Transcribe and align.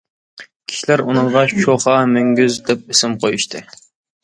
كىشىلەر 0.71 1.03
ئۇنىڭغا 1.03 1.43
شوخا 1.51 1.95
مۈڭگۈز 2.15 2.59
دەپ 2.71 2.91
ئىسىم 2.95 3.17
قويۇشتى. 3.27 3.65